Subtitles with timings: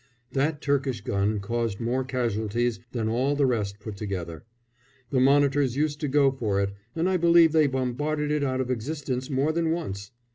[0.31, 4.43] That Turkish gun caused more casualties than all the rest put together.
[5.11, 8.71] The monitors used to go for it, and I believe they bombarded it out of
[8.71, 10.09] existence more than once.